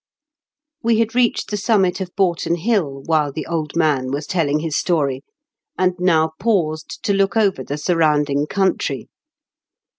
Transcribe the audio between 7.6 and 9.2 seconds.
the surrounding country.